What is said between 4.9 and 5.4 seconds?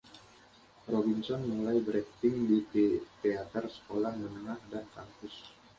kampus.